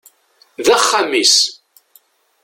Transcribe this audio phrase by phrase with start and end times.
[0.65, 1.35] D axxam-is.